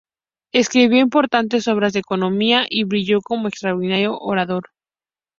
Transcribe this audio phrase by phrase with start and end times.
[0.51, 4.69] Escribió importantes obras de economía y brilló como extraordinario orador.